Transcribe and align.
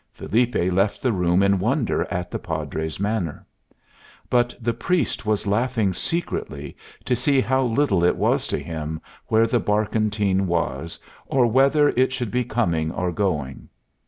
Felipe 0.13 0.55
left 0.73 1.03
the 1.03 1.11
room 1.11 1.43
in 1.43 1.59
wonder 1.59 2.05
at 2.11 2.31
the 2.31 2.39
Padre's 2.39 2.99
manner. 2.99 3.45
But 4.31 4.55
the 4.59 4.73
priest 4.73 5.27
was 5.27 5.45
laughing 5.45 5.93
secretly 5.93 6.75
to 7.05 7.15
see 7.15 7.39
how 7.39 7.61
little 7.61 8.03
it 8.03 8.15
was 8.15 8.47
to 8.47 8.57
him 8.57 8.99
where 9.27 9.45
the 9.45 9.59
barkentine 9.59 10.47
was, 10.47 10.97
or 11.27 11.45
whether 11.45 11.89
it 11.89 12.11
should 12.11 12.31
be 12.31 12.43
coming 12.43 12.91
or 12.91 13.11
going. 13.11 13.69